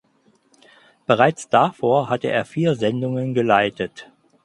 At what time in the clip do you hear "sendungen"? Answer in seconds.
2.75-3.35